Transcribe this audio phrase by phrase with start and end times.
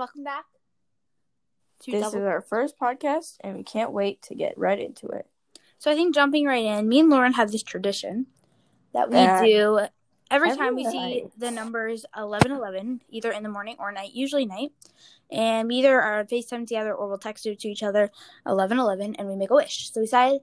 [0.00, 0.46] welcome back.
[1.80, 5.06] to This Double- is our first podcast, and we can't wait to get right into
[5.08, 5.26] it.
[5.78, 8.26] So I think jumping right in, me and Lauren have this tradition
[8.94, 9.88] that we That- do every
[10.30, 14.46] every time we see the numbers 11 11, either in the morning or night, usually
[14.46, 14.72] night.
[15.30, 18.10] And we either are on FaceTime together or we'll text it to each other
[18.46, 19.90] 11 11 and we make a wish.
[19.92, 20.40] So we decided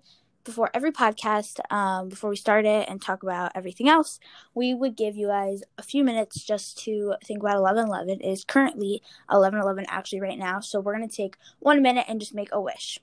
[0.48, 4.18] before every podcast, um, before we start it and talk about everything else,
[4.56, 8.22] we would give you guys a few minutes just to think about 11 11.
[8.22, 10.62] It is currently 11 11 actually right now.
[10.62, 12.98] So we're going to take one minute and just make a wish.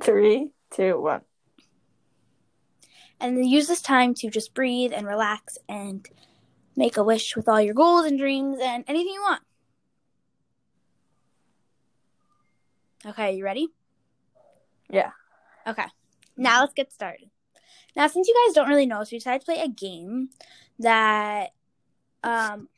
[0.00, 1.22] Three, two, one.
[3.20, 6.08] and then use this time to just breathe and relax and
[6.76, 9.42] make a wish with all your goals and dreams and anything you want.
[13.04, 13.68] Okay, you ready?
[14.88, 15.10] Yeah.
[15.66, 15.86] Okay.
[16.36, 17.30] Now let's get started.
[17.96, 20.30] Now, since you guys don't really know us, we decided to play a game
[20.80, 21.52] that
[22.22, 22.68] um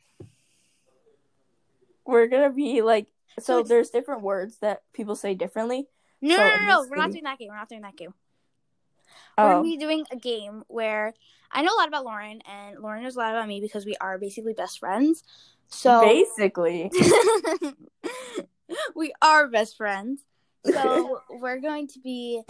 [2.05, 3.07] We're gonna be like,
[3.39, 5.87] So so there's different words that people say differently.
[6.21, 7.49] no So no no, no, we're not doing that game.
[7.49, 8.13] We're not doing that game.
[9.37, 11.13] We're Oh, gonna be doing a game where
[11.51, 13.95] I know a lot about Lauren and Lauren knows a lot about me because we
[13.97, 15.23] are basically best friends.
[15.69, 16.89] So basically,
[18.95, 20.21] we are best friends.
[20.65, 22.41] So we're going to be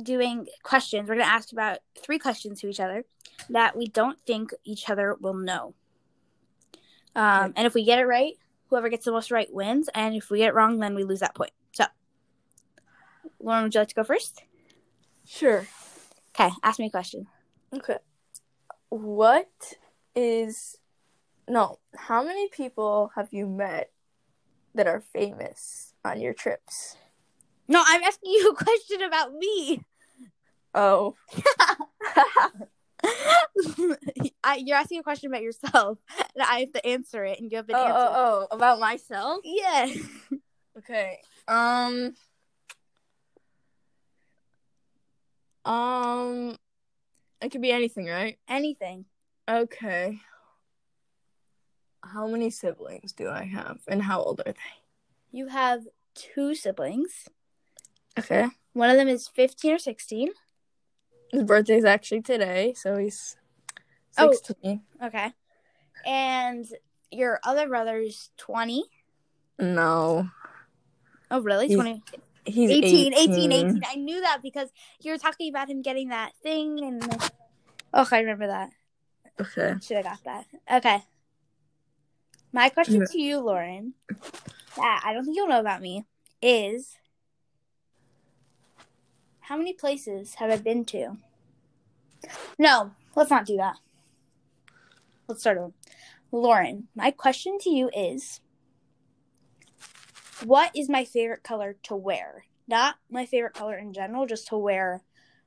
[0.00, 1.08] doing questions.
[1.08, 3.04] We're going to ask about three questions to each other
[3.50, 5.74] that we don't think each other will know.
[7.14, 7.52] Um, Okay.
[7.56, 8.34] and if we get it right,
[8.68, 9.88] whoever gets the most right wins.
[9.94, 11.52] And if we get it wrong, then we lose that point.
[11.72, 11.84] So,
[13.40, 14.42] Lauren, would you like to go first?
[15.26, 15.66] sure.
[16.34, 17.26] Okay, ask me a question.
[17.74, 17.98] Okay.
[18.88, 19.74] What
[20.16, 20.78] is
[21.48, 21.78] no?
[21.94, 23.90] How many people have you met
[24.74, 26.96] that are famous on your trips?
[27.68, 29.82] No, I'm asking you a question about me.
[30.74, 31.14] Oh,
[34.44, 35.98] I, you're asking a question about yourself,
[36.34, 37.94] and I have to answer it, and you have oh, answer.
[37.94, 39.40] oh, oh, about myself.
[39.44, 39.88] Yeah.
[40.78, 41.20] Okay.
[41.48, 42.14] Um.
[45.64, 46.56] Um.
[47.42, 48.38] It could be anything, right?
[48.48, 49.04] Anything.
[49.48, 50.20] Okay.
[52.02, 54.54] How many siblings do I have, and how old are they?
[55.30, 55.82] You have
[56.14, 57.28] two siblings.
[58.18, 58.46] Okay.
[58.72, 60.30] One of them is 15 or 16.
[61.30, 63.36] His birthday is actually today, so he's
[64.18, 64.32] Oh.
[64.32, 64.82] sixteen.
[65.02, 65.32] Okay.
[66.04, 66.66] And
[67.10, 68.84] your other brother's 20.
[69.58, 70.28] No,
[71.30, 71.68] Oh, really?
[71.68, 72.02] He's 20.
[72.44, 73.82] he's 18, 18, 18, 18.
[73.86, 74.70] I knew that because
[75.00, 76.82] you were talking about him getting that thing.
[76.84, 77.02] and
[77.94, 78.70] Oh, I remember that.
[79.40, 79.74] Okay.
[79.80, 80.46] Should have got that.
[80.78, 81.02] Okay.
[82.52, 83.06] My question Yeah.
[83.10, 83.94] to you, Lauren,
[84.76, 86.04] that I don't think you'll know about me,
[86.42, 86.98] is
[89.42, 91.16] how many places have I been to?
[92.58, 93.76] No, let's not do that.
[95.28, 95.72] Let's start over.
[96.30, 98.40] Lauren, my question to you is
[100.44, 102.44] what is my favorite color to wear?
[102.66, 105.02] Not my favorite color in general, just to wear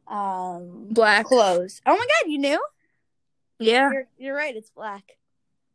[0.08, 1.26] um Black.
[1.26, 1.82] clothes.
[1.86, 2.64] Oh my god, you knew?
[3.60, 3.92] Yeah.
[3.92, 5.18] You're you're right, it's black.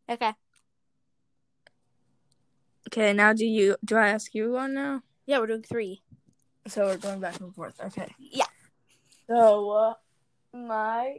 [0.09, 0.33] Okay.
[2.89, 3.13] Okay.
[3.13, 5.03] Now, do you do I ask you one now?
[5.27, 6.03] Yeah, we're doing three.
[6.71, 7.81] So we're going back and forth.
[7.87, 8.15] Okay.
[8.19, 8.45] Yeah.
[9.27, 9.95] So uh,
[10.57, 11.17] my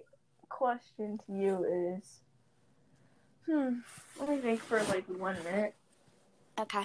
[0.47, 2.21] question to you is,
[3.45, 3.79] hmm,
[4.19, 5.75] let me think for like one minute.
[6.57, 6.83] Okay.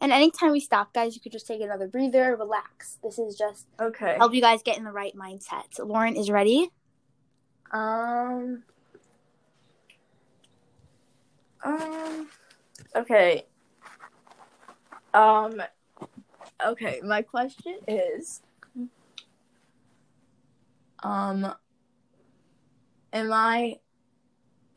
[0.00, 2.98] And anytime we stop, guys, you could just take another breather, relax.
[3.02, 4.16] This is just Okay.
[4.18, 5.72] help you guys get in the right mindset.
[5.72, 6.70] So Lauren is ready.
[7.72, 8.62] Um.
[11.64, 12.28] Um.
[12.94, 13.46] Okay.
[15.12, 15.60] Um.
[16.64, 17.00] Okay.
[17.04, 18.42] My question is.
[21.02, 21.54] Um.
[23.12, 23.78] Am I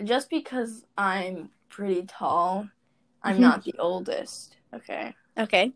[0.03, 2.69] just because I'm pretty tall?
[3.23, 4.57] I'm not the oldest.
[4.73, 5.15] Okay.
[5.37, 5.73] Okay.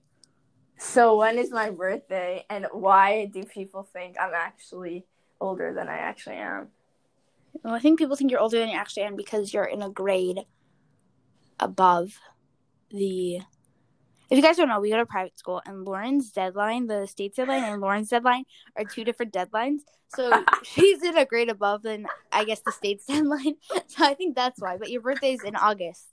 [0.78, 5.06] So when is my birthday, and why do people think I'm actually
[5.39, 6.69] older than I actually am?
[7.63, 9.89] Well, I think people think you're older than you actually am because you're in a
[9.89, 10.39] grade
[11.59, 12.19] above
[12.89, 13.42] the.
[14.31, 17.36] If you guys don't know, we go to private school, and Lauren's deadline, the state's
[17.36, 18.45] deadline, and Lauren's deadline
[18.78, 19.80] are two different deadlines.
[20.16, 20.31] So
[20.63, 23.56] she's in a grade above than I guess the state's deadline.
[23.88, 24.78] So I think that's why.
[24.78, 26.06] But your birthday's in August,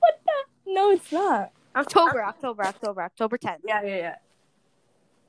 [0.00, 0.72] What the?
[0.74, 1.52] No, it's not.
[1.76, 3.58] October, October, October, October 10th.
[3.64, 4.16] Yeah, yeah, yeah.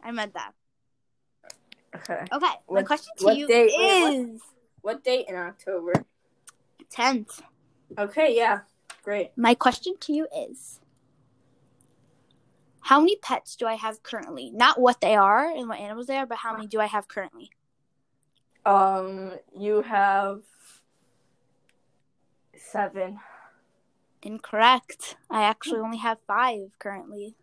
[0.03, 0.53] I meant that.
[1.95, 2.21] Okay.
[2.31, 4.41] Okay, my What- question to you date- wait, what- is
[4.81, 5.94] What date in October?
[6.91, 7.41] 10th.
[7.97, 8.62] Okay, yeah.
[9.03, 9.31] Great.
[9.38, 10.79] My question to you is
[12.88, 14.50] How many pets do I have currently?
[14.50, 17.10] Not what they are and what animals they are, but how many do I have
[17.10, 17.50] currently?
[18.66, 20.44] Um, you have
[22.56, 23.19] seven.
[24.24, 25.18] Incorrect.
[25.30, 27.36] I actually only have five currently.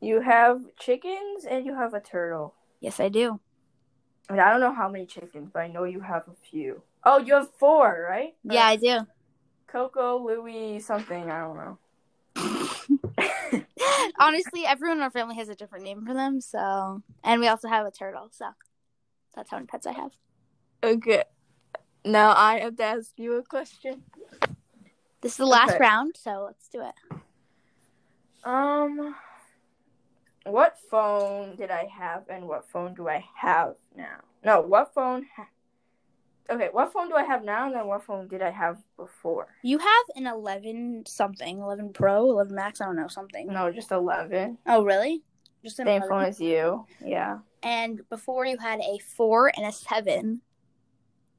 [0.00, 2.54] You have chickens and you have a turtle.
[2.80, 3.38] Yes, I do.
[4.28, 6.82] And I don't know how many chickens, but I know you have a few.
[7.04, 8.34] Oh, you have four, right?
[8.42, 9.06] Yeah, I do.
[9.68, 11.30] Coco, Louie, something.
[11.30, 11.78] I don't know.
[14.18, 16.40] Honestly, everyone in our family has a different name for them.
[16.40, 18.28] So, and we also have a turtle.
[18.32, 18.46] So,
[19.34, 20.12] that's how many pets I have.
[20.82, 21.24] Okay.
[22.04, 24.02] Now I have to ask you a question.
[25.20, 25.78] This is the last Okay.
[25.80, 26.94] round, so let's do it.
[28.44, 29.16] Um,
[30.44, 34.20] what phone did I have, and what phone do I have now?
[34.44, 35.26] No, what phone?
[35.36, 35.48] Ha-
[36.50, 39.48] okay, what phone do I have now, and then what phone did I have before?
[39.62, 43.46] You have an 11 something, 11 Pro, 11 Max, I don't know, something.
[43.48, 44.58] No, just eleven.
[44.66, 45.22] Oh, really?
[45.64, 46.08] Just an Same 11.
[46.08, 46.86] phone as you.
[47.04, 47.38] Yeah.
[47.62, 50.40] And before you had a 4 and a 7.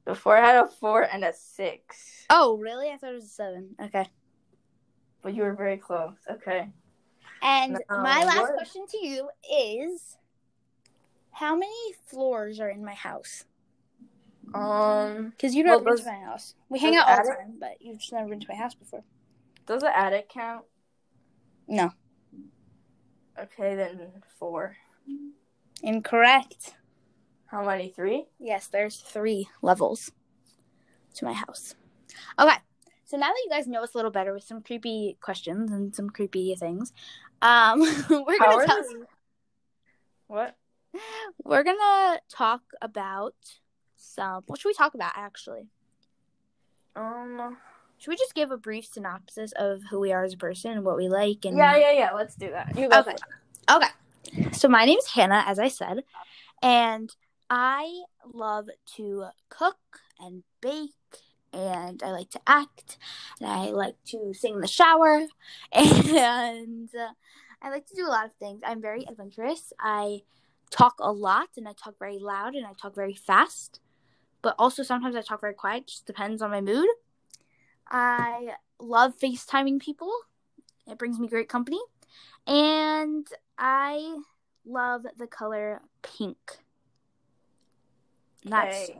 [0.04, 2.88] Before I had a four and a six, Oh, really?
[2.90, 3.76] I thought it was a 7.
[3.84, 4.06] Okay.
[5.20, 6.14] but you were very close.
[6.30, 6.66] Okay.
[7.42, 8.54] And No, my last what?
[8.54, 10.16] question to you is
[11.30, 13.44] How many floors are in my house?
[14.54, 16.54] Um, Because you've Well, never been does- to my house.
[16.68, 19.04] We hang out all the time, but you've just never been to my house before.
[19.66, 20.64] does the attic count?
[21.66, 21.92] No.
[23.38, 24.76] Okay, then four.
[25.82, 26.74] Incorrect.
[27.46, 27.90] How many?
[27.90, 28.26] Three.
[28.38, 30.10] Yes, there's three levels
[31.14, 31.74] to my house.
[32.38, 32.56] Okay,
[33.04, 35.94] so now that you guys know us a little better with some creepy questions and
[35.94, 36.92] some creepy things,
[37.42, 37.80] um,
[38.10, 38.82] we're gonna tell,
[40.26, 40.56] What?
[41.44, 43.34] we're gonna talk about
[43.98, 44.42] some.
[44.46, 45.66] What should we talk about actually?
[46.96, 47.56] Um.
[47.98, 50.84] Should we just give a brief synopsis of who we are as a person and
[50.84, 51.44] what we like?
[51.44, 52.12] And Yeah, yeah, yeah.
[52.12, 52.78] Let's do that.
[52.78, 53.16] You go Okay.
[53.68, 53.88] Okay.
[54.52, 56.04] So my name's Hannah, as I said,
[56.62, 57.10] and
[57.50, 58.02] I
[58.32, 59.78] love to cook
[60.20, 60.92] and bake,
[61.52, 62.98] and I like to act,
[63.40, 65.26] and I like to sing in the shower,
[65.72, 67.12] and uh,
[67.62, 68.60] I like to do a lot of things.
[68.64, 69.72] I'm very adventurous.
[69.80, 70.22] I
[70.70, 73.80] talk a lot, and I talk very loud, and I talk very fast,
[74.42, 75.86] but also sometimes I talk very quiet.
[75.86, 76.88] Just depends on my mood.
[77.90, 80.12] I love FaceTiming people.
[80.86, 81.80] It brings me great company.
[82.46, 83.26] And
[83.58, 84.18] I
[84.64, 86.38] love the color pink.
[88.44, 88.90] That's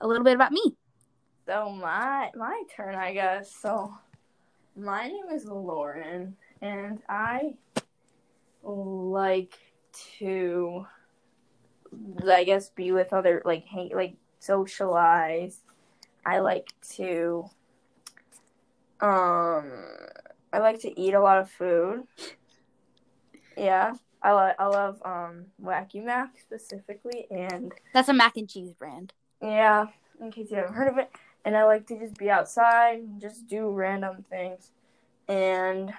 [0.00, 0.76] a little bit about me.
[1.46, 3.54] So my my turn, I guess.
[3.54, 3.94] So
[4.76, 7.54] my name is Lauren, and I
[8.62, 9.56] like
[10.18, 10.86] to,
[12.28, 15.62] I guess, be with other like hang, like socialize.
[16.24, 17.44] I like to,
[19.00, 19.72] um,
[20.52, 22.04] I like to eat a lot of food.
[23.56, 28.72] Yeah, I like I love um Wacky Mac specifically, and That's a mac and cheese
[28.72, 29.12] brand.
[29.40, 29.86] yeah,
[30.20, 31.10] in case you haven't heard of it.
[31.44, 34.72] And I like to just be outside and just do random things
[35.28, 35.92] and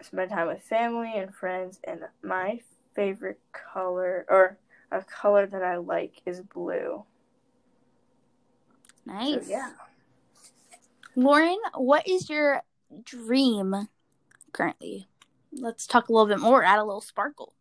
[0.00, 1.80] spend time with family and friends.
[1.82, 2.60] And my
[2.94, 4.56] favorite color, or
[4.92, 7.04] a color that I like, is blue.
[9.06, 9.48] So, Nice.
[9.48, 9.72] yeah.
[11.14, 12.62] Lauren, what is your
[13.04, 13.88] dream
[14.52, 15.08] currently?
[15.52, 17.54] Let's talk a little bit more, add a little sparkle.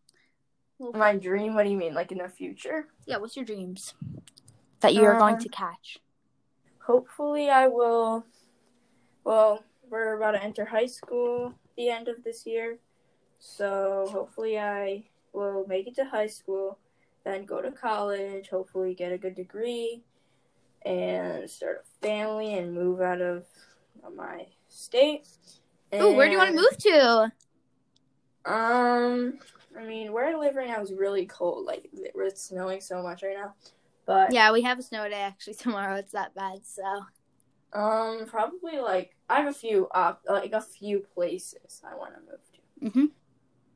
[0.79, 1.93] Little- My dream, what do you mean?
[1.93, 2.87] Like in the future?
[3.05, 3.93] Yeah, what's your dreams
[4.81, 5.99] that you are going to uh, catch?
[6.79, 8.25] Hopefully, I will.
[9.23, 12.77] Well, we're about to enter high school the end of this year.
[13.39, 16.77] So hopefully, I will make it to high school,
[17.23, 20.03] then go to college, hopefully, get a good degree,
[20.85, 23.45] and start a family and move out of
[24.15, 25.27] my state.
[25.93, 27.31] Ooh, where do you want to move to?
[28.45, 29.39] Um,
[29.77, 31.65] I mean, where I live right now is really cold.
[31.65, 33.53] Like, it's snowing so much right now.
[34.05, 35.95] But Yeah, we have a snow day actually tomorrow.
[35.95, 36.83] It's that bad, so
[37.73, 42.19] Um, probably like I have a few op- like a few places I want to
[42.19, 42.99] move to.
[42.99, 43.05] Mm-hmm.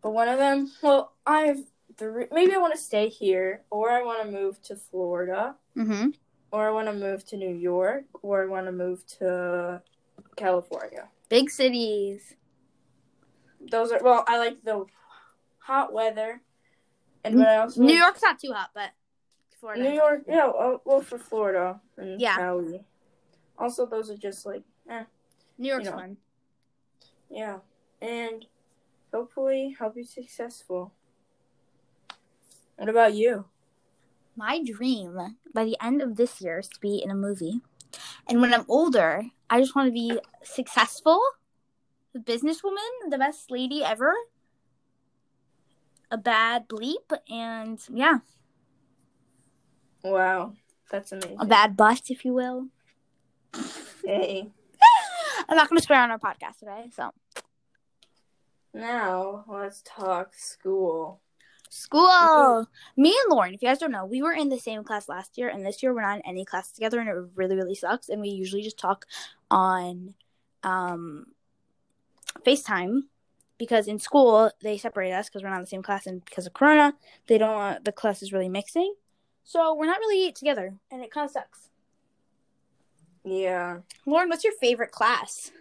[0.02, 1.60] But one of them, well, I have
[1.98, 2.28] three.
[2.32, 6.10] Maybe I want to stay here, or I want to move to Florida, mm-hmm.
[6.52, 9.82] Or I want to move to New York, or I want to move to
[10.36, 11.08] California.
[11.30, 12.36] big cities.
[13.72, 14.86] Those are well, I like the
[15.60, 16.42] hot weather,
[17.24, 18.92] and I also New York's not too hot, but
[19.60, 19.84] Florida.
[19.84, 20.50] New York, yeah,
[20.86, 22.36] well, for Florida and Yeah.
[22.38, 22.86] Cali.
[23.58, 25.04] Also, those are just like eh,
[25.58, 25.98] New York's you know.
[25.98, 26.18] fun.
[27.30, 27.58] Yeah,
[28.02, 28.46] and
[29.14, 30.94] hopefully I'll be successful.
[32.78, 33.46] What about you?
[34.40, 37.60] My dream by the end of this year is to be in a movie.
[38.26, 41.20] And when I'm older, I just want to be successful,
[42.16, 44.14] a businesswoman, the best lady ever,
[46.10, 48.20] a bad bleep, and yeah,
[50.06, 50.54] Wow,
[50.90, 51.36] that's amazing.
[51.38, 52.68] a bad bust, if you will.
[54.06, 54.50] Hey.
[55.50, 56.90] I'm not going to swear on our podcast today.
[56.96, 57.12] So
[58.74, 61.20] Now let's talk school.
[61.70, 62.68] School.
[62.98, 65.38] Me and Lauren, if you guys don't know, we were in the same class last
[65.38, 68.10] year, and this year we're not in any class together, and it really really sucks.
[68.10, 69.06] And we usually just talk
[69.50, 70.16] on
[70.64, 71.28] um
[72.46, 73.04] FaceTime
[73.58, 76.46] because in school they separate us because we're not in the same class, and because
[76.48, 76.96] of Corona,
[77.28, 78.94] they don't want the classes really mixing.
[79.44, 81.70] So we're not really together, and it kind of sucks.
[83.24, 83.80] Yeah.
[84.06, 85.52] Lauren, what's your favorite class?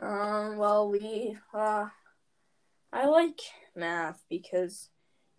[0.00, 0.56] Um.
[0.56, 1.36] Well, we.
[1.52, 1.88] Uh.
[2.92, 3.40] I like
[3.74, 4.88] math because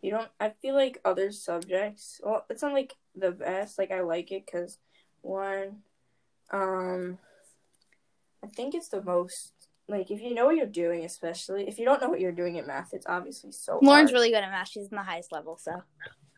[0.06, 0.30] you don't.
[0.40, 2.22] I feel like other subjects.
[2.24, 3.80] Well, it's not like the best.
[3.80, 4.78] Like I like it because
[5.22, 5.80] one.
[6.52, 7.18] Um.
[8.44, 9.54] I think it's the most.
[9.88, 12.56] Like if you know what you're doing, especially if you don't know what you're doing
[12.58, 13.80] in math, it's obviously so.
[13.82, 14.14] Lauren's hard.
[14.14, 14.70] really good at math.
[14.70, 15.82] She's in the highest level, so.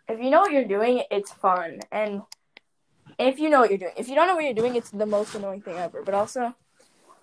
[0.08, 1.80] if you know what you're doing, it's fun.
[1.92, 2.22] And
[3.20, 5.06] if you know what you're doing, if you don't know what you're doing, it's the
[5.06, 6.04] most annoying thing ever.
[6.04, 6.56] But also,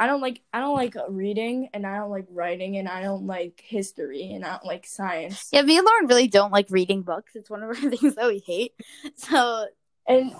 [0.04, 3.26] I don't like I don't like reading, and I don't like writing, and I don't
[3.26, 5.48] like history, and I don't like science.
[5.50, 7.34] Yeah, me and Lauren really don't like reading books.
[7.34, 8.74] It's one of our things that we hate.
[9.16, 9.66] So
[10.06, 10.34] And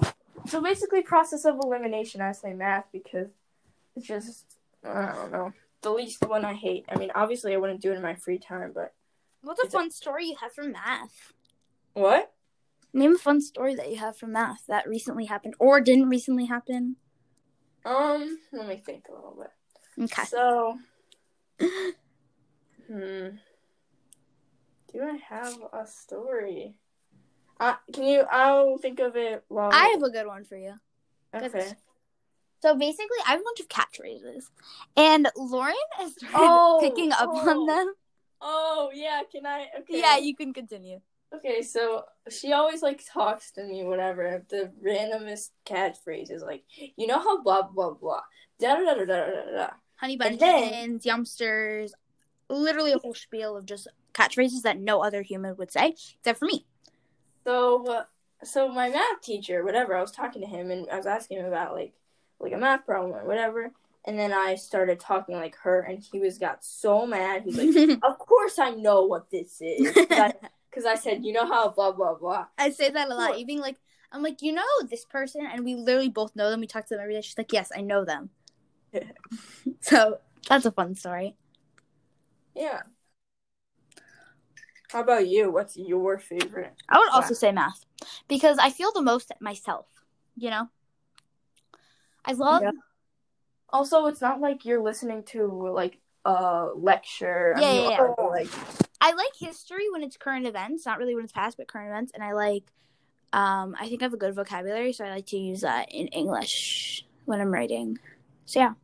[0.47, 3.29] so basically, process of elimination, I say math because
[3.97, 4.45] it's just
[4.85, 6.85] I don't know the least one I hate.
[6.91, 8.93] I mean, obviously, I wouldn't do it in my free time, but
[9.41, 11.33] What's a Is it- fun story you have from math?
[11.95, 12.33] what?
[12.93, 16.45] Name a fun story that you have from math that recently happened or didn't recently
[16.45, 16.97] happen.
[17.85, 20.05] Um, let me think a little bit.
[20.05, 20.25] Okay.
[20.25, 20.79] So,
[22.89, 23.37] hmm.
[24.93, 26.77] Do I have a story?
[27.61, 28.25] Uh, can you?
[28.31, 29.71] I'll think of it while.
[29.73, 30.75] I have a good one for you.
[31.35, 31.73] Okay.
[32.61, 34.45] So basically, I have a bunch of catchphrases,
[34.97, 37.51] and Lauren is Oh, picking up oh.
[37.51, 37.95] on them.
[38.41, 39.23] Oh yeah.
[39.31, 39.67] Can I?
[39.81, 40.01] Okay.
[40.01, 41.01] Yeah, you can continue.
[41.37, 44.45] Okay, so she always like talks to me, whatever.
[44.49, 46.65] The randomest catchphrases, like
[46.97, 48.21] you know how blah blah blah,
[48.59, 49.71] da da da da da da da.
[49.97, 51.93] Honey then- bunches, yumsters,
[52.49, 56.45] literally a whole spiel of just catchphrases that no other human would say except for
[56.45, 56.67] me.
[57.45, 58.05] So, uh,
[58.43, 61.47] so my math teacher, whatever, I was talking to him and I was asking him
[61.47, 61.93] about like,
[62.41, 63.73] like a math problem or whatever.
[64.07, 67.43] And then I started talking like her, and he was got so mad.
[67.45, 69.97] He's like, "Of course I know what this is,"
[70.75, 73.31] because I, said, "You know how blah blah blah." I say that a lot.
[73.31, 73.39] What?
[73.39, 73.77] Even like
[74.15, 76.61] I'm like, you know this person, and we literally both know them.
[76.61, 77.21] We talk to them every day.
[77.21, 78.31] She's like, yes, I know them.
[79.81, 81.35] so that's a fun story.
[82.55, 82.83] Yeah.
[84.91, 85.51] How about you?
[85.51, 86.75] What's your favorite?
[86.89, 87.85] I would also say math
[88.29, 89.87] because I feel the most myself.
[90.37, 90.69] You know,
[92.25, 92.63] I love.
[92.63, 92.71] Yeah.
[93.71, 97.55] Also, it's not like you're listening to like a lecture.
[97.57, 98.01] I Yeah, mean, yeah, yeah.
[98.19, 98.49] or, like
[99.01, 102.13] I like history when it's current events, not really when it's past, but current events.
[102.15, 102.65] And I like,
[103.33, 106.09] um, I think I have a good vocabulary, so I like to use that in
[106.09, 107.99] English when I'm writing.
[108.47, 108.75] So yeah,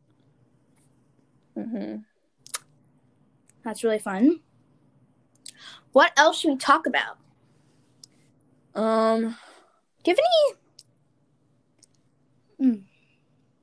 [1.54, 1.96] hmm
[3.62, 4.40] that's really fun.
[5.92, 7.18] What else should we talk about?
[8.74, 9.36] um,
[10.04, 10.56] Do you have any?
[12.72, 12.80] Hmm.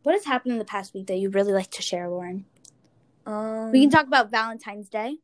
[0.03, 2.45] What has happened in the past week that you'd really like to share, Lauren?
[3.27, 5.17] Um, We can talk about Valentine's Day.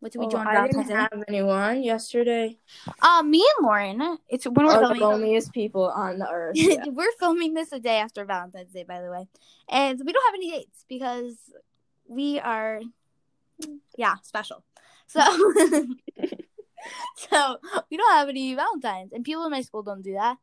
[0.00, 2.58] What did we do well, on I Valentine's didn't have anyone yesterday.
[3.02, 4.18] Um, me and Lauren.
[4.28, 5.00] It's when we're Are the filming.
[5.00, 6.56] loneliest people on the earth.
[6.56, 6.86] Yeah.
[6.88, 9.28] we're filming this a day after Valentine's Day, by the way,
[9.68, 11.36] and we don't have any dates because
[12.08, 12.80] we are,
[13.96, 14.64] yeah, special.
[15.06, 15.20] So,
[17.16, 17.58] so
[17.90, 20.36] we don't have any Valentines, and people in my school don't do that.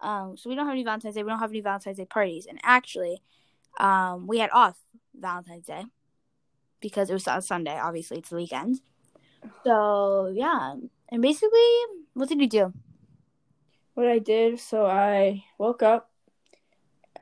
[0.00, 1.22] Um, so we don't have any Valentine's Day.
[1.22, 3.22] We don't have any Valentine's Day parties, and actually,
[3.78, 4.76] um, we had off
[5.14, 5.84] Valentine's Day
[6.80, 7.78] because it was on Sunday.
[7.78, 8.80] Obviously, it's the weekend.
[9.64, 10.74] So yeah,
[11.10, 11.60] and basically,
[12.14, 12.72] what did we do?
[13.94, 16.10] what I did, so I woke up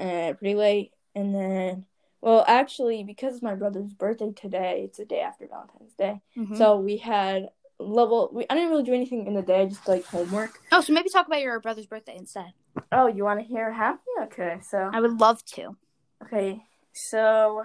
[0.00, 1.84] uh, pretty late, and then,
[2.22, 6.22] well, actually, because it's my brother's birthday today, it's the day after Valentine's Day.
[6.36, 6.56] Mhm.
[6.56, 8.30] So we had level.
[8.32, 10.58] We, I didn't really do anything in the day, just like homework.
[10.72, 12.52] oh, so maybe talk about your brother's birthday instead.
[12.90, 14.32] Oh, you want to hear what happened?
[14.32, 15.76] Okay, so I would love to.
[16.24, 16.62] okay,
[16.94, 17.64] so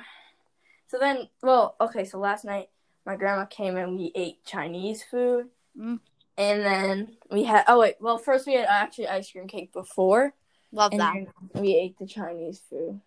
[0.87, 2.69] so then, well, okay, so last night
[3.05, 5.99] my grandma came and we ate Chinese food, Mm.
[6.37, 7.63] and then we had.
[7.67, 10.33] Oh wait, well, first we had actually ice cream cake before,
[10.71, 11.61] Love and that.
[11.61, 12.99] we ate the Chinese food.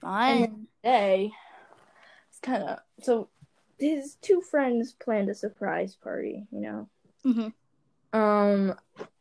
[0.00, 0.66] Fun.
[0.82, 1.32] Today,
[2.28, 3.28] it's kind of so.
[3.78, 6.88] His two friends planned a surprise party, you know.
[7.24, 7.52] Mhm.
[8.14, 8.74] Um,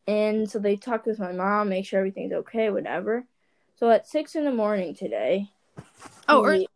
[0.07, 3.25] and so they talked with my mom, make sure everything's okay, whatever.
[3.75, 5.51] So at six in the morning today.
[6.29, 6.67] Oh, we- early.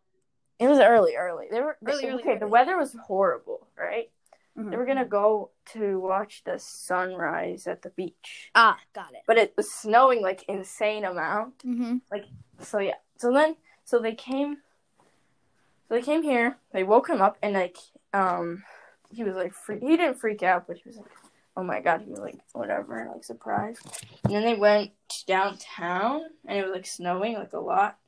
[0.60, 1.46] It was early, early.
[1.50, 2.36] They were Early, early, okay.
[2.38, 4.10] The weather was horrible, right?
[4.58, 4.70] Mhm.
[4.70, 9.22] They were gonna go to watch the sunrise at the beach, Ah, got it.
[9.26, 11.58] but it was snowing like insane amount.
[11.60, 11.98] Mm-hmm.
[12.10, 12.26] Like
[12.58, 12.96] so yeah.
[13.16, 14.58] So then, so they came,
[15.88, 16.56] So they came here.
[16.72, 17.76] They woke him up, and like,
[18.12, 18.62] um,
[19.10, 21.10] he was like, free- he didn't freak out, but he was like,
[21.56, 23.80] oh my god, he was like, whatever, like surprised.
[24.24, 24.92] And then they went
[25.26, 27.98] downtown, and it was like snowing like a lot.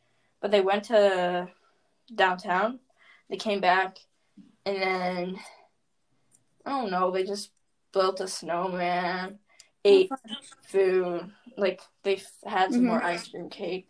[0.41, 1.49] But they went to
[2.15, 2.81] downtown.
[3.29, 3.99] They came back,
[4.67, 5.39] and then
[6.65, 7.11] I don't know.
[7.11, 7.51] They just
[7.93, 9.39] built a snowman,
[9.85, 10.11] ate
[10.63, 11.31] food.
[11.57, 12.87] Like they had some Mhm.
[12.87, 13.89] more ice cream cake,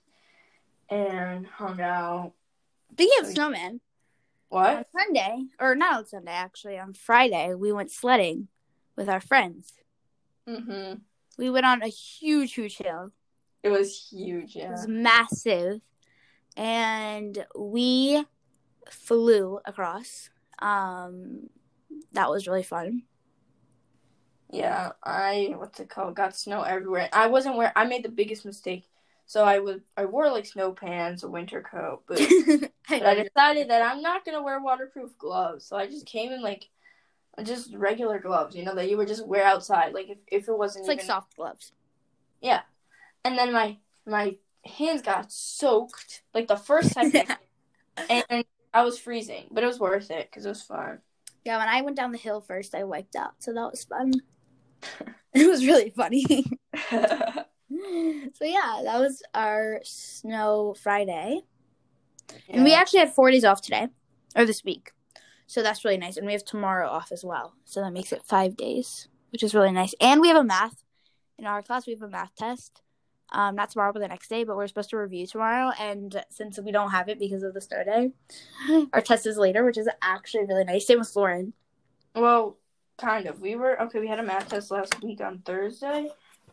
[0.89, 2.33] and hung out.
[2.93, 3.81] Speaking of snowman,
[4.51, 4.89] on What?
[4.93, 8.49] Sunday, or not on Sunday, actually, on Friday, we went sledding
[8.97, 9.75] with our friends.
[10.47, 10.95] Mm hmm
[11.39, 13.13] We went on a huge, huge hill.
[13.63, 14.55] It was huge.
[14.57, 14.69] Yeah.
[14.69, 15.81] It was massive.
[16.57, 18.25] And we
[18.91, 20.31] flew across.
[20.59, 21.49] Um,
[22.13, 23.03] that was really fun.
[24.51, 26.15] Yeah, I what's it called?
[26.15, 27.09] Got snow everywhere.
[27.13, 27.73] I wasn't wearing.
[27.75, 28.85] I made the biggest mistake.
[29.25, 32.71] So I was I wore like snow pants, a winter coat, but, but
[33.07, 35.65] I decided that I'm not gonna wear waterproof gloves.
[35.65, 36.69] So I just came in like
[37.43, 39.95] just regular gloves, you know, that you would just wear outside.
[39.95, 41.73] Like if, if it wasn't it's like soft gloves.
[42.43, 42.61] Yeah.
[43.25, 47.37] And then my my hands got soaked like the first second,
[48.11, 51.01] and I was freezing, but it was worth it because it was fun.
[51.45, 54.13] Yeah, when I went down the hill first, I wiped out, so that was fun.
[55.35, 56.25] it was really funny.
[56.91, 57.45] so
[58.41, 61.41] yeah, that was our snow Friday,
[62.49, 63.89] and we actually had four days off today,
[64.37, 64.93] or this week,
[65.47, 66.17] so that's really nice.
[66.17, 69.55] And we have tomorrow off as well, so that makes it five days, which is
[69.55, 69.95] really nice.
[70.01, 70.85] And we have a math
[71.39, 71.87] in our class.
[71.87, 72.83] We have a math test.
[73.33, 74.45] Um, not tomorrow, but the next day.
[74.45, 77.61] But we're supposed to review tomorrow, and since we don't have it because of the
[77.61, 78.11] snow day,
[78.93, 80.87] our test is later, which is actually really nice.
[80.87, 81.53] Same with Lauren.
[82.15, 82.59] Well,
[82.99, 83.41] kind of.
[83.41, 84.01] We were okay.
[84.01, 86.09] We had a math test last week on Thursday,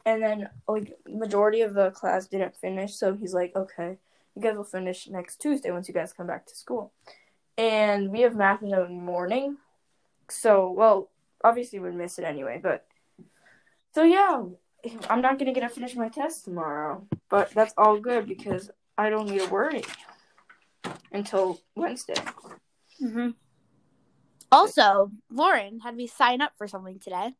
[0.05, 2.95] and then like majority of the class didn't finish.
[2.95, 3.97] So he's like, "Okay,
[4.35, 6.93] you guys will finish next Tuesday once you guys come back to school."
[7.57, 9.57] And we have math in the morning,
[10.29, 11.09] so well,
[11.43, 12.59] obviously we'd miss it anyway.
[12.61, 12.85] But
[13.93, 14.43] so yeah,
[15.09, 19.09] I'm not gonna get to finish my test tomorrow, but that's all good because I
[19.09, 19.83] don't need to worry
[21.11, 22.15] until Wednesday.
[23.01, 23.29] Mm-hmm.
[24.51, 27.33] Also, Lauren had me sign up for something today.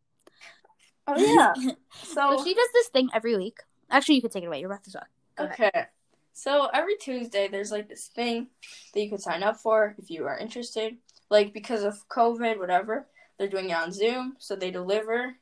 [1.08, 1.54] Oh yeah.
[2.04, 3.60] So So she does this thing every week.
[3.90, 4.60] Actually, you could take it away.
[4.60, 5.08] You're about to talk.
[5.36, 5.72] Go ahead.
[5.74, 5.86] Okay.
[6.34, 8.48] So every Tuesday there's like this thing
[8.94, 10.98] that you can sign up for if you are interested.
[11.30, 15.36] Like because of COVID, whatever, they're doing it on Zoom, so they deliver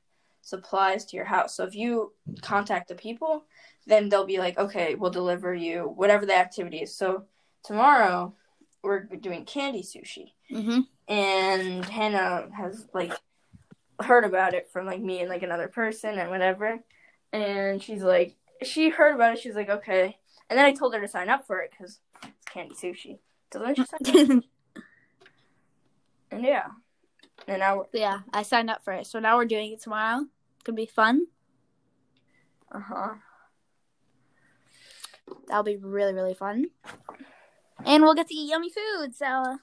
[0.47, 1.55] supplies to your house.
[1.55, 3.45] So if you contact the people,
[3.85, 7.25] then they'll be like, "Okay, we'll deliver you whatever the activity is." So
[7.63, 8.33] tomorrow
[8.83, 10.31] we're doing candy sushi.
[10.51, 10.79] Mm-hmm.
[11.09, 13.11] and Hannah has like
[14.01, 16.79] heard about it from like me and like another person and whatever,
[17.33, 19.39] and she's like, she heard about it.
[19.39, 20.17] She's like, okay,
[20.49, 23.19] and then I told her to sign up for it because it's candy sushi.
[23.51, 24.43] So then she signed up,
[26.31, 26.67] and yeah,
[27.47, 29.07] and now we're yeah, I signed up for it.
[29.07, 30.25] So now we're doing it tomorrow.
[30.63, 31.27] Gonna be fun.
[32.71, 33.13] uh huh.
[35.47, 36.65] That'll be really, really fun.
[37.85, 39.15] And we'll get to eat yummy food.
[39.15, 39.57] So,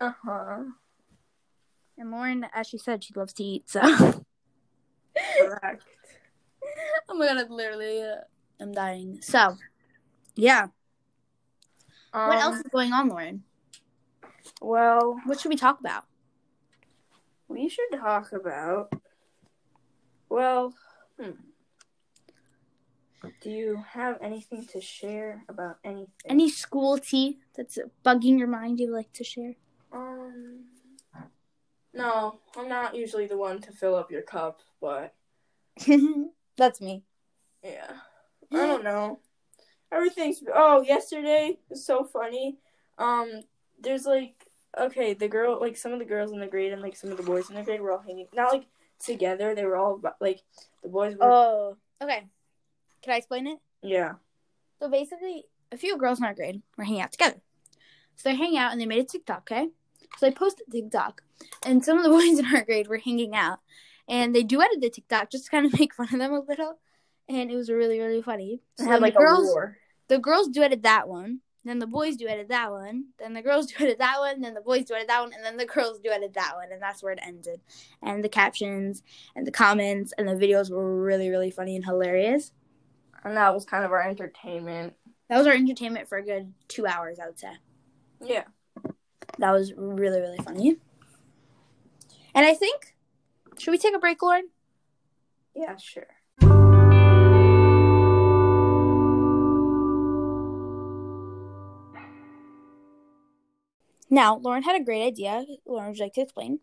[0.00, 0.58] Uh huh.
[1.98, 3.68] and Lauren, as she said, she loves to eat.
[3.68, 5.84] So, Correct.
[7.08, 8.16] oh my god, I'm literally, uh,
[8.60, 9.20] I'm dying.
[9.22, 9.56] So,
[10.34, 10.68] yeah.
[12.14, 13.42] Um, what else is going on, Lauren?
[14.60, 16.04] Well, What should we talk about?
[17.48, 18.92] we should talk about.
[20.32, 20.72] Well,
[21.20, 21.32] hmm.
[23.42, 26.08] Do you have anything to share about anything?
[26.24, 29.56] Any school tea that's bugging your mind you'd like to share?
[29.92, 30.64] Um,
[31.92, 35.12] no, I'm not usually the one to fill up your cup, but
[36.56, 37.04] that's me.
[37.62, 37.92] yeah,
[38.50, 39.18] I don't know.
[39.92, 42.56] Everything's oh, yesterday was so funny.
[42.96, 43.42] Um,
[43.82, 44.46] there's like
[44.80, 47.18] okay, the girl like some of the girls in the grade and like some of
[47.18, 48.64] the boys in the grade were all hanging not like
[49.04, 49.54] together.
[49.54, 50.40] They were all like
[50.82, 52.26] the boys were Oh, okay.
[53.02, 53.58] Can I explain it?
[53.82, 54.14] yeah
[54.80, 57.40] So basically, a few girls in our grade were hanging out together.
[58.16, 59.68] So they hang out and they made a TikTok, okay?
[60.18, 61.22] So they posted TikTok,
[61.64, 63.58] and some of the boys in our grade were hanging out,
[64.08, 66.78] and they duetted the TikTok just to kind of make fun of them a little,
[67.28, 68.60] and it was really really funny.
[68.78, 69.56] So had like the girls,
[70.08, 73.66] the girls duetted that one, then the boys do duetted that one, then the girls
[73.66, 76.00] do duetted that one, then the boys do duetted that one, and then the girls
[76.00, 77.60] do duetted that one, and that's where it ended.
[78.02, 79.02] And the captions
[79.36, 82.52] and the comments and the videos were really really funny and hilarious.
[83.24, 84.94] and that was kind of our entertainment.
[85.28, 87.52] That was our entertainment for a good two hours, I would say.
[88.20, 88.44] Yeah.
[89.38, 90.76] That was really, really funny.
[92.34, 92.94] And I think,
[93.58, 94.48] should we take a break, Lauren?
[95.54, 96.06] Yeah, sure.
[104.12, 105.42] Now, Lauren had a great idea.
[105.64, 106.60] Lauren, would you like to explain?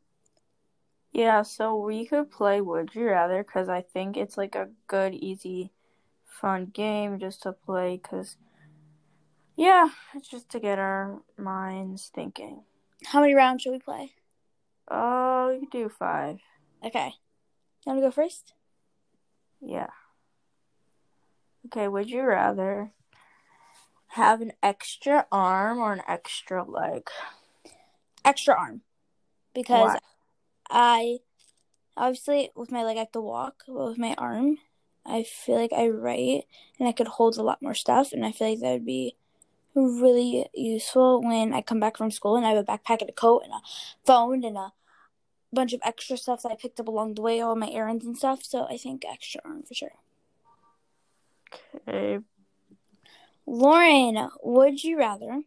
[1.12, 5.15] Yeah, so we could play Would You Rather because I think it's like a good,
[5.15, 5.71] easy,
[6.27, 8.38] fun game just to play because,
[9.55, 12.62] yeah, it's just to get our minds thinking.
[13.07, 14.13] How many rounds should we play?
[14.88, 16.38] Oh, you do five.
[16.85, 17.07] Okay.
[17.07, 18.53] You want to go first?
[19.59, 19.89] Yeah.
[21.65, 22.91] Okay, would you rather
[24.13, 27.09] have an extra arm or an extra leg?
[28.30, 28.82] Extra arm.
[29.54, 30.00] Because Why?
[30.70, 31.18] I
[31.98, 34.58] obviously with my leg I have to walk, but with my arm
[35.06, 36.46] I feel like I write
[36.80, 39.15] and I could hold a lot more stuff and I feel like that would be
[39.74, 43.13] really useful when I come back from school and I have a backpack and a
[43.13, 43.62] coat and a
[44.06, 44.74] phone and a
[45.52, 48.18] bunch of extra stuff that I picked up along the way, all my errands and
[48.18, 48.44] stuff.
[48.44, 49.94] So I think extra arm for sure.
[51.88, 52.20] Okay.
[53.46, 55.42] Lauren, would you rather?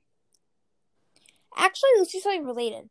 [1.56, 2.88] Actually, let's do something related.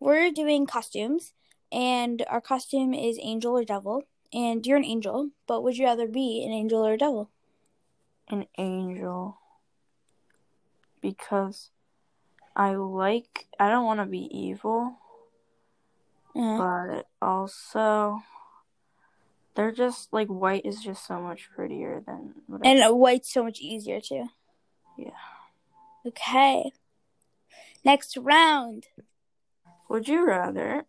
[0.00, 1.32] We're doing costumes,
[1.70, 4.02] and our costume is angel or devil.
[4.34, 7.28] And you're an angel, but would you rather be an angel or a devil?
[8.28, 9.36] An angel.
[11.02, 11.70] Because
[12.56, 14.96] I like, I don't want to be evil,
[16.34, 16.56] Uh-huh.
[16.56, 18.22] but also,
[19.54, 22.66] they're just, like, white is just so much prettier than whatever.
[22.66, 24.28] And white's so much easier too.
[24.96, 25.10] Yeah.
[26.06, 26.72] Okay.
[27.84, 28.86] Next round.
[29.88, 30.84] Would you rather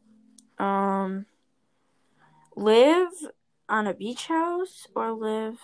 [0.59, 1.25] um
[2.55, 3.09] live
[3.67, 5.57] on a beach house or live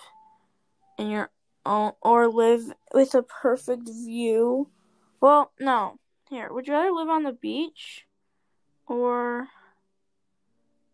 [0.98, 1.30] in your
[1.64, 4.68] own or live with a perfect view?
[5.20, 5.98] Well, no.
[6.28, 8.06] Here, would you rather live on the beach
[8.86, 9.48] or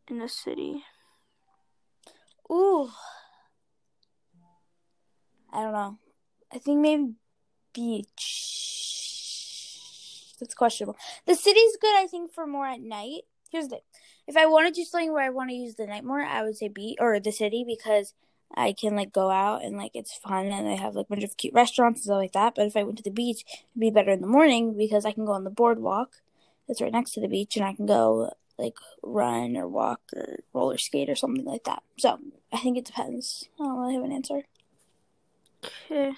[0.09, 0.85] in the city?
[2.51, 2.91] Ooh.
[5.53, 5.99] I don't know.
[6.53, 7.15] I think maybe
[7.73, 9.06] beach.
[10.39, 10.97] That's questionable.
[11.27, 13.23] The city's good, I think, for more at night.
[13.51, 13.81] Here's the thing.
[14.27, 16.43] If I want to do something where I want to use the night more, I
[16.43, 18.13] would say beach or the city because
[18.55, 21.25] I can like go out and like it's fun and I have like a bunch
[21.25, 22.55] of cute restaurants and stuff like that.
[22.55, 25.13] But if I went to the beach, it'd be better in the morning because I
[25.13, 26.17] can go on the boardwalk
[26.67, 30.41] that's right next to the beach and I can go like run or walk or
[30.53, 31.83] roller skate or something like that.
[31.99, 32.19] So
[32.53, 33.49] I think it depends.
[33.61, 34.43] I don't really have an answer.
[35.91, 36.13] Okay.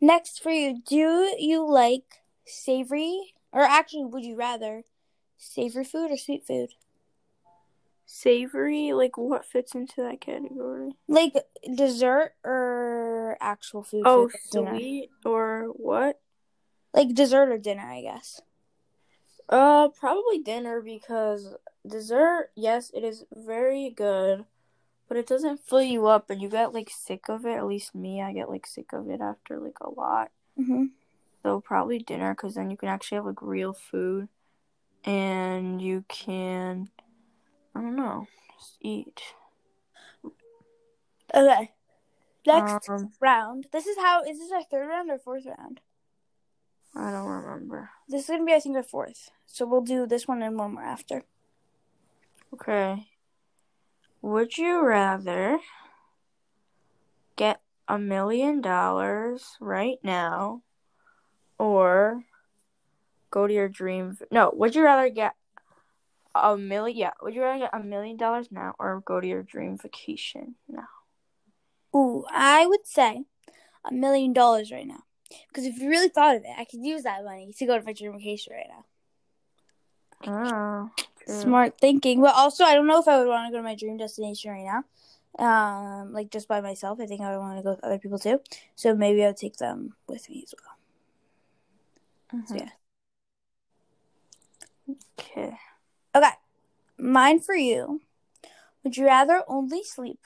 [0.00, 2.19] Next for you, do you like
[2.50, 4.84] savory or actually would you rather
[5.36, 6.70] savory food or sweet food?
[8.06, 10.92] Savory, like what fits into that category?
[11.06, 11.34] Like
[11.76, 14.02] dessert or actual food?
[14.04, 14.74] Oh, for dinner?
[14.74, 16.20] sweet or what?
[16.92, 18.40] Like dessert or dinner, I guess.
[19.48, 21.54] Uh, probably dinner because
[21.86, 24.44] dessert, yes, it is very good,
[25.08, 27.56] but it doesn't fill you up and you get like sick of it.
[27.56, 30.30] At least me, I get like sick of it after like a lot.
[30.56, 30.86] hmm
[31.42, 34.28] So probably dinner because then you can actually have like real food
[35.04, 36.90] and you can,
[37.74, 38.26] I don't know,
[38.58, 39.22] just eat.
[41.34, 41.72] Okay.
[42.46, 43.66] Next Um, round.
[43.72, 44.22] This is how.
[44.22, 45.80] Is this our third round or fourth round?
[46.94, 47.90] I don't remember.
[48.08, 49.30] This is gonna be, I think, our fourth.
[49.46, 51.22] So we'll do this one and one more after.
[52.52, 53.08] Okay.
[54.22, 55.60] Would you rather
[57.36, 60.62] get a million dollars right now
[61.60, 62.24] or
[63.30, 64.16] go to your dream?
[64.30, 65.34] No, would you rather get
[66.34, 66.96] a million?
[66.98, 70.54] Yeah, would you rather get a million dollars now or go to your dream vacation
[70.66, 70.88] now?
[71.94, 73.24] Ooh, I would say
[73.84, 75.04] a million dollars right now.
[75.48, 77.84] Because if you really thought of it, I could use that money to go to
[77.84, 78.84] my dream vacation right now.
[80.26, 81.40] Oh, true.
[81.42, 82.20] Smart thinking.
[82.20, 84.50] But also, I don't know if I would want to go to my dream destination
[84.50, 84.84] right now.
[85.38, 87.00] Um, like just by myself.
[87.00, 88.40] I think I would want to go with other people too.
[88.74, 90.79] So maybe I would take them with me as well.
[92.30, 92.58] So Mhm.
[92.60, 92.70] yeah.
[95.18, 95.58] Okay.
[96.14, 96.30] Okay.
[96.98, 98.00] Mine for you.
[98.84, 100.20] Would you rather only sleep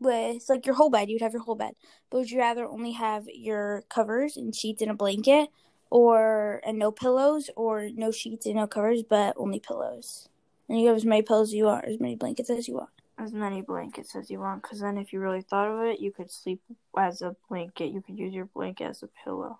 [0.00, 1.08] with like your whole bed?
[1.08, 1.74] You'd have your whole bed.
[2.10, 5.50] But would you rather only have your covers and sheets and a blanket
[5.90, 10.28] or and no pillows or no sheets and no covers but only pillows?
[10.68, 12.90] And you have as many pillows as you want, as many blankets as you want.
[13.18, 16.12] As many blankets as you want, because then if you really thought of it, you
[16.12, 16.60] could sleep
[16.98, 17.86] as a blanket.
[17.92, 19.58] You could use your blanket as a pillow.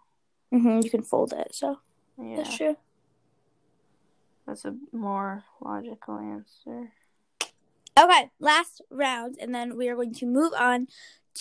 [0.50, 1.78] Hmm You can fold it, so
[2.18, 2.36] Yeah.
[2.36, 2.76] that's true.
[4.46, 6.92] That's a more logical answer.
[7.98, 10.86] Okay, last round, and then we are going to move on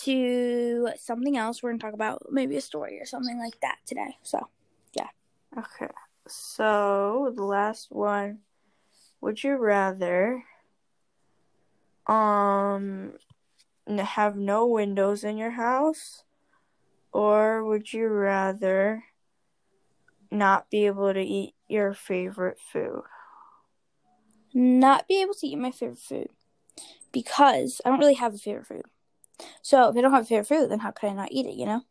[0.03, 1.61] to something else.
[1.61, 4.17] We're going to talk about maybe a story or something like that today.
[4.23, 4.47] So,
[4.93, 5.09] yeah.
[5.57, 5.91] Okay.
[6.27, 8.39] So the last one.
[9.21, 10.43] Would you rather
[12.07, 13.13] um
[13.97, 16.23] have no windows in your house
[17.15, 19.05] or would you rather
[20.29, 23.03] not be able to eat your favorite food?
[24.53, 26.27] Not be able to eat my favorite food
[27.13, 28.83] because I don't really have a favorite food.
[29.61, 31.55] So if I don't have a favorite food, then how could I not eat it?
[31.55, 31.81] You know.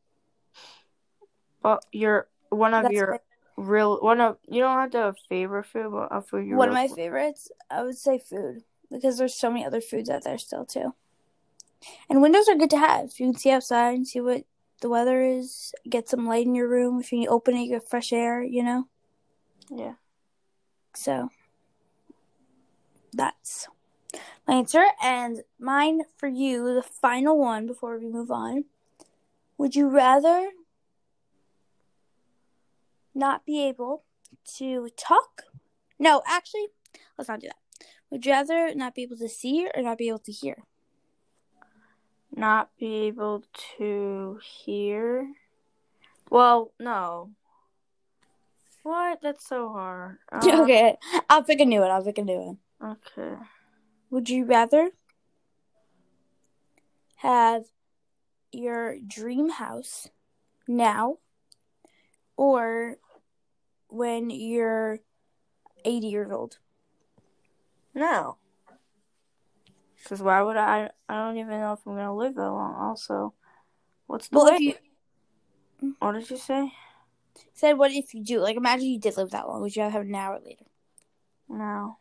[1.63, 3.19] But your one of That's your my-
[3.57, 6.57] real one of you don't have to have a favorite food, but a food you
[6.57, 10.25] One of my favorites, I would say food because there's so many other foods out
[10.25, 10.93] there still too.
[12.11, 13.19] And windows are good to have.
[13.19, 14.45] You can see outside and see what
[14.85, 15.73] the weather is.
[15.89, 17.01] Get some light in your room.
[17.01, 18.43] If you open it, you get fresh air.
[18.43, 18.85] You know.
[19.71, 19.95] yeah.
[20.95, 21.31] So
[23.11, 23.67] that's
[24.47, 24.85] my answer.
[25.03, 28.67] And mine for you, the final one before we move on.
[29.57, 30.51] Would you rather
[33.15, 34.05] not be able
[34.59, 35.45] to talk?
[35.99, 36.67] No, actually,
[37.17, 37.87] let's not do that.
[38.11, 40.65] Would you rather not be able to see or not be able to hear?
[42.45, 43.43] Not be able
[43.79, 45.33] to hear.
[46.29, 47.31] Well, no.
[48.83, 49.21] What?
[49.23, 50.19] That's so hard.
[50.31, 50.99] Uh, okay,
[51.31, 51.91] I'll pick a new one.
[51.91, 52.59] I'll pick a new one.
[52.83, 53.37] Okay.
[54.11, 54.91] Would you rather
[57.17, 57.65] have
[58.53, 60.11] your dream house
[60.69, 61.17] now
[62.37, 62.99] or
[63.89, 65.01] when you're
[65.87, 66.59] 80 years old?
[67.95, 68.37] No.
[70.05, 70.91] Because why would I?
[71.09, 72.75] I don't even know if I'm gonna live that long.
[72.75, 73.35] Also,
[74.07, 74.57] what's the Well, way?
[74.57, 74.61] if
[75.83, 76.73] you What did you say?
[77.53, 78.41] said, what if you do?
[78.41, 79.61] Like, imagine you did live that long.
[79.63, 80.67] Would you have an hour later?
[81.49, 81.99] No.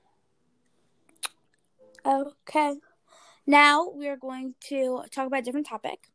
[2.05, 2.75] Okay.
[3.45, 6.09] Now we are going to talk about a different topic.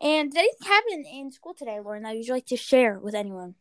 [0.00, 3.54] And did anything happen in school today, Lauren, that you'd like to share with anyone?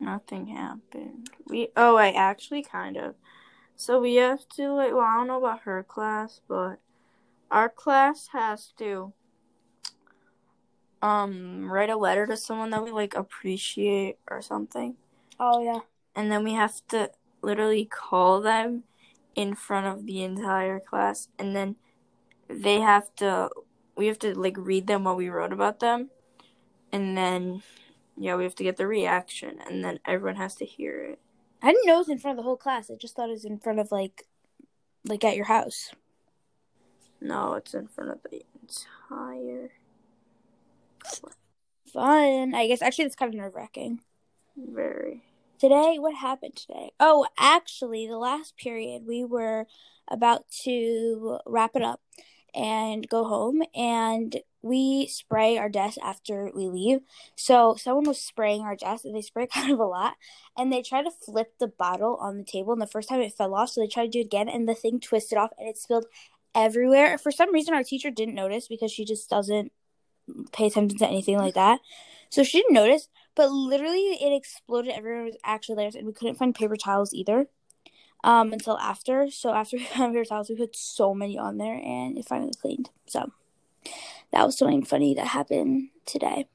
[0.00, 1.30] Nothing happened.
[1.46, 3.14] We oh I actually kind of.
[3.76, 6.78] So we have to like well I don't know about her class, but
[7.50, 9.12] our class has to
[11.02, 14.96] um write a letter to someone that we like appreciate or something.
[15.38, 15.80] Oh, yeah.
[16.14, 17.10] And then we have to
[17.42, 18.84] literally call them
[19.34, 21.76] in front of the entire class and then
[22.48, 23.50] they have to
[23.96, 26.08] we have to like read them what we wrote about them
[26.92, 27.62] and then
[28.16, 31.18] yeah, we have to get the reaction and then everyone has to hear it.
[31.64, 32.90] I didn't know it was in front of the whole class.
[32.90, 34.26] I just thought it was in front of, like,
[35.06, 35.92] like at your house.
[37.22, 39.70] No, it's in front of the entire.
[41.90, 42.54] Fun.
[42.54, 44.00] I guess actually it's kind of nerve wracking.
[44.56, 45.22] Very.
[45.58, 46.92] Today, what happened today?
[47.00, 49.66] Oh, actually, the last period we were
[50.06, 52.02] about to wrap it up
[52.54, 57.00] and go home, and we spray our desk after we leave.
[57.36, 60.14] So someone was spraying our desk, and they spray kind of a lot,
[60.56, 63.34] and they tried to flip the bottle on the table, and the first time it
[63.34, 65.68] fell off, so they tried to do it again, and the thing twisted off, and
[65.68, 66.06] it spilled
[66.54, 67.18] everywhere.
[67.18, 69.72] For some reason, our teacher didn't notice because she just doesn't
[70.52, 71.80] pay attention to anything like that.
[72.30, 74.92] So she didn't notice, but literally it exploded.
[74.92, 77.48] Everyone was actually there, and we couldn't find paper towels either
[78.24, 79.30] um, until after.
[79.30, 82.54] So after we found paper towels, we put so many on there, and it finally
[82.60, 82.90] cleaned.
[83.06, 83.30] So
[84.32, 86.48] that was something funny that happened today.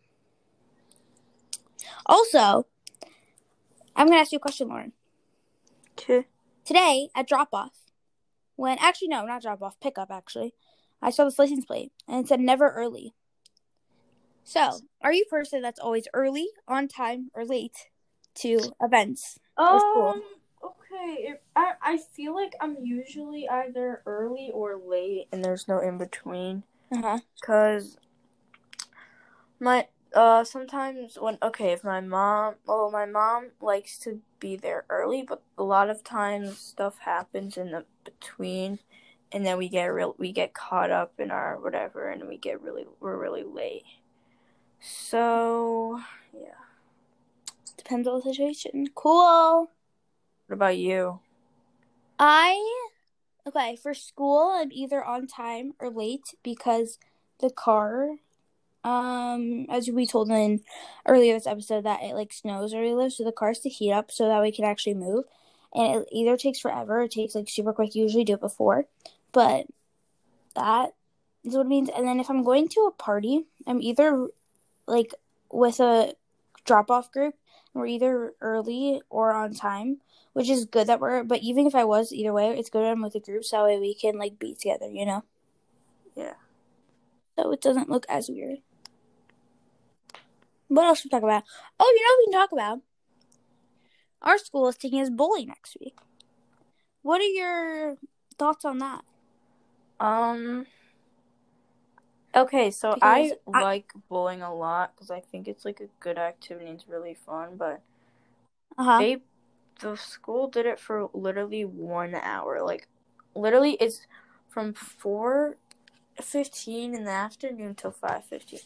[2.05, 2.65] Also,
[3.95, 4.91] I'm gonna ask you a question, Lauren.
[5.97, 6.25] Okay.
[6.65, 7.77] Today at drop off,
[8.55, 10.53] when actually no, not drop off, pickup actually,
[11.01, 13.13] I saw this license plate and it said never early.
[14.43, 17.89] So, are you a person that's always early, on time, or late
[18.35, 19.37] to events?
[19.57, 20.21] Or school.
[21.01, 25.97] If, I I feel like I'm usually either early or late, and there's no in
[25.97, 26.63] between.
[26.91, 27.19] Uh huh.
[27.41, 27.97] Cause
[29.59, 34.85] my uh sometimes when okay if my mom well my mom likes to be there
[34.89, 38.79] early, but a lot of times stuff happens in the between,
[39.31, 42.61] and then we get real we get caught up in our whatever, and we get
[42.61, 43.83] really we're really late.
[44.79, 46.01] So
[46.33, 46.53] yeah.
[47.77, 48.87] Depends on the situation.
[48.93, 49.71] Cool.
[50.49, 51.19] What about you?
[52.17, 52.87] I
[53.45, 54.51] okay for school.
[54.55, 56.97] I'm either on time or late because
[57.39, 58.15] the car,
[58.83, 60.61] um, as we told in
[61.05, 63.69] earlier this episode, that it like snows where we live, so the car has to
[63.69, 65.25] heat up so that we can actually move,
[65.75, 67.93] and it either takes forever, or it takes like super quick.
[67.93, 68.85] You usually do it before,
[69.31, 69.67] but
[70.55, 70.95] that
[71.43, 71.89] is what it means.
[71.95, 74.29] And then if I'm going to a party, I'm either
[74.87, 75.13] like
[75.51, 76.15] with a
[76.65, 77.35] drop off group.
[77.75, 79.99] We're either early or on time
[80.39, 81.21] which is good that we're.
[81.25, 83.65] But even if I was either way, it's good I'm with a group, so that
[83.65, 85.25] way we can like be together, you know.
[86.15, 86.35] Yeah.
[87.37, 88.59] So it doesn't look as weird.
[90.69, 91.43] What else should we talk about?
[91.77, 92.79] Oh, you know what we can talk about.
[94.21, 95.97] Our school is taking us bowling next week.
[97.01, 97.97] What are your
[98.37, 99.03] thoughts on that?
[99.99, 100.67] Um,
[102.33, 106.17] Okay, so I, I- like bowling a lot because I think it's like a good
[106.17, 107.57] activity and it's really fun.
[107.57, 107.81] But
[108.77, 108.99] Uh huh.
[108.99, 109.17] they,
[109.79, 112.63] the school did it for literally one hour.
[112.63, 112.87] Like,
[113.35, 114.07] literally, it's
[114.49, 115.57] from four
[116.21, 118.59] fifteen in the afternoon till five fifteen.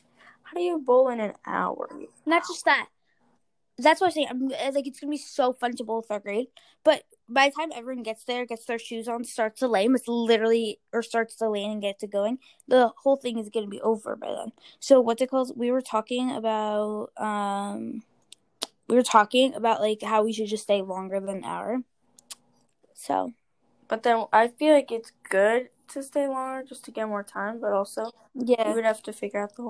[0.43, 1.89] How do you bowl in an hour?
[2.26, 2.88] Not just that.
[3.78, 4.28] That's what I'm saying.
[4.30, 6.47] I'm uh, like, it's gonna be so fun to bowl third grade.
[6.84, 10.08] But by the time everyone gets there, gets their shoes on, starts to lane, it's
[10.08, 12.38] literally or starts to lane and gets it going.
[12.67, 14.52] The whole thing is gonna be over by then.
[14.80, 15.58] So what's it called?
[15.58, 18.04] We were talking about um,
[18.88, 21.84] we were talking about like how we should just stay longer than an hour.
[22.93, 23.34] So
[23.88, 27.60] But then I feel like it's good to stay longer just to get more time.
[27.60, 29.62] But also, you yeah, would have to figure out the whole.